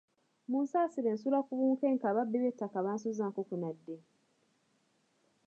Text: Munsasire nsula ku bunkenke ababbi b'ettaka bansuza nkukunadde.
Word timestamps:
Munsasire 0.51 1.09
nsula 1.15 1.39
ku 1.47 1.51
bunkenke 1.59 2.05
ababbi 2.11 2.37
b'ettaka 2.41 2.77
bansuza 2.85 3.25
nkukunadde. 3.29 3.95